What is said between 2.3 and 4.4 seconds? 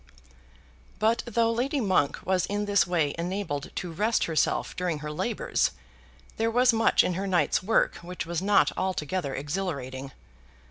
in this way enabled to rest